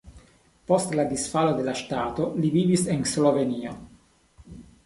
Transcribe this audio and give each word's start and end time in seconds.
Post 0.71 0.95
la 0.99 1.05
disfalo 1.11 1.51
de 1.59 1.67
la 1.69 1.75
ŝtato 1.83 2.27
li 2.39 2.51
vivis 2.57 2.89
en 2.97 3.07
Slovenio. 3.15 3.79